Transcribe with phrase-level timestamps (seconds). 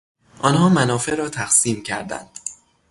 [0.39, 2.29] آنها منافع را تقسیم کردند.